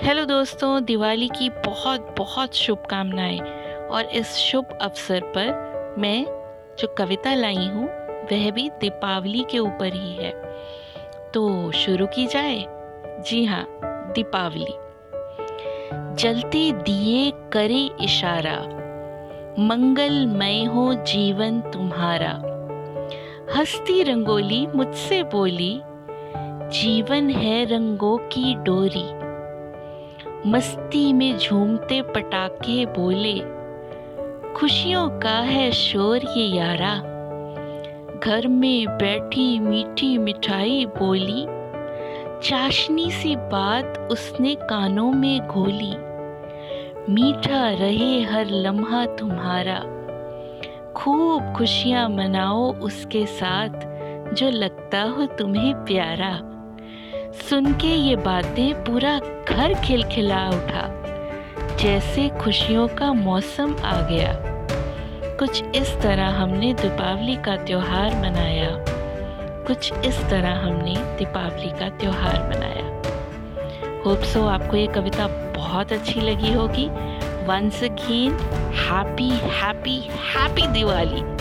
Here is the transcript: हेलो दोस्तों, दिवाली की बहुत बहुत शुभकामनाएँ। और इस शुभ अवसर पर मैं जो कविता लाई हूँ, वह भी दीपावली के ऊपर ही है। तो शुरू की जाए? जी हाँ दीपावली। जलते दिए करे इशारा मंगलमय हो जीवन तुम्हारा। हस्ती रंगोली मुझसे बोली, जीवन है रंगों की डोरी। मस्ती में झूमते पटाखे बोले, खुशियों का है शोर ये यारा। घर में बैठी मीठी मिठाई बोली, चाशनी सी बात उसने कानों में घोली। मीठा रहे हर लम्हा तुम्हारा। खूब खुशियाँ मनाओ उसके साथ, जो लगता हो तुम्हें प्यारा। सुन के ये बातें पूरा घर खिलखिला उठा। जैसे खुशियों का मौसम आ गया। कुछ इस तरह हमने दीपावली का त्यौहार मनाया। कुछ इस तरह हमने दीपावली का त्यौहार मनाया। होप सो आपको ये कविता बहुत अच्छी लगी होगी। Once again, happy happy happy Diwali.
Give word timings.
हेलो 0.00 0.24
दोस्तों, 0.24 0.84
दिवाली 0.84 1.28
की 1.28 1.48
बहुत 1.50 2.14
बहुत 2.18 2.54
शुभकामनाएँ। 2.54 3.38
और 3.88 4.04
इस 4.04 4.26
शुभ 4.26 4.78
अवसर 4.82 5.20
पर 5.20 5.94
मैं 5.98 6.24
जो 6.78 6.94
कविता 6.98 7.34
लाई 7.34 7.66
हूँ, 7.66 7.88
वह 8.32 8.50
भी 8.50 8.68
दीपावली 8.68 9.44
के 9.50 9.58
ऊपर 9.58 9.92
ही 9.92 10.14
है। 10.14 10.30
तो 11.34 11.72
शुरू 11.72 12.06
की 12.06 12.26
जाए? 12.26 12.66
जी 13.22 13.44
हाँ 13.44 13.66
दीपावली। 13.84 14.74
जलते 16.14 16.72
दिए 16.72 17.32
करे 17.52 17.90
इशारा 18.00 18.58
मंगलमय 19.58 20.64
हो 20.64 20.94
जीवन 20.94 21.60
तुम्हारा। 21.60 22.42
हस्ती 23.56 24.02
रंगोली 24.02 24.66
मुझसे 24.66 25.22
बोली, 25.22 25.80
जीवन 26.80 27.30
है 27.30 27.64
रंगों 27.64 28.18
की 28.18 28.54
डोरी। 28.54 29.21
मस्ती 30.46 31.12
में 31.12 31.38
झूमते 31.38 32.02
पटाखे 32.02 32.86
बोले, 32.86 33.38
खुशियों 34.54 35.08
का 35.08 35.38
है 35.40 35.70
शोर 35.70 36.20
ये 36.36 36.44
यारा। 36.44 36.94
घर 38.24 38.48
में 38.48 38.86
बैठी 38.86 39.58
मीठी 39.58 40.18
मिठाई 40.18 40.86
बोली, 40.86 41.46
चाशनी 42.48 43.10
सी 43.10 43.36
बात 43.36 44.08
उसने 44.12 44.54
कानों 44.54 45.12
में 45.12 45.48
घोली। 45.48 45.94
मीठा 47.12 47.70
रहे 47.70 48.22
हर 48.22 48.46
लम्हा 48.46 49.06
तुम्हारा। 49.06 49.78
खूब 50.92 51.54
खुशियाँ 51.56 52.08
मनाओ 52.08 52.74
उसके 52.74 53.26
साथ, 53.26 53.70
जो 54.34 54.50
लगता 54.50 55.02
हो 55.02 55.26
तुम्हें 55.26 55.74
प्यारा। 55.74 56.51
सुन 57.32 57.72
के 57.74 57.86
ये 57.86 58.16
बातें 58.16 58.84
पूरा 58.84 59.18
घर 59.48 59.74
खिलखिला 59.74 60.48
उठा। 60.48 61.02
जैसे 61.76 62.28
खुशियों 62.28 62.88
का 62.88 63.12
मौसम 63.12 63.76
आ 63.84 64.00
गया। 64.00 64.32
कुछ 65.36 65.62
इस 65.64 65.98
तरह 66.02 66.28
हमने 66.28 66.74
दीपावली 66.74 67.36
का 67.36 67.56
त्यौहार 67.56 68.14
मनाया। 68.14 68.70
कुछ 69.66 69.92
इस 69.92 70.20
तरह 70.30 70.52
हमने 70.52 70.94
दीपावली 70.94 71.70
का 71.70 71.88
त्यौहार 71.88 72.42
मनाया। 72.48 72.86
होप 74.06 74.18
सो 74.18 74.46
आपको 74.46 74.76
ये 74.76 74.86
कविता 74.86 75.26
बहुत 75.56 75.92
अच्छी 75.92 76.20
लगी 76.20 76.52
होगी। 76.52 76.86
Once 77.46 77.84
again, 77.84 78.32
happy 78.74 79.30
happy 79.30 79.98
happy 80.00 80.66
Diwali. 80.66 81.32